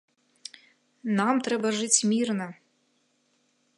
[1.19, 2.47] Нам трэба жыць мірна!